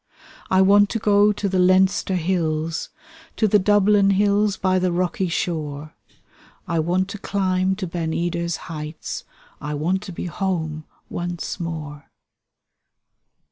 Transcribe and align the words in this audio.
I 0.49 0.63
want 0.63 0.89
to 0.89 0.97
go 0.97 1.31
to 1.31 1.47
the 1.47 1.59
Leinster 1.59 2.15
hills. 2.15 2.89
To 3.35 3.47
the 3.47 3.59
Dublin 3.59 4.09
hills 4.09 4.57
by 4.57 4.79
the 4.79 4.91
rocky 4.91 5.27
shore. 5.27 5.93
I 6.67 6.79
want 6.79 7.07
to 7.09 7.19
climb 7.19 7.75
to 7.75 7.85
Ben 7.85 8.11
Edar's 8.11 8.55
heights— 8.65 9.25
I 9.61 9.75
want 9.75 10.01
to 10.01 10.11
be 10.11 10.25
home 10.25 10.85
once 11.07 11.59
more. 11.59 12.09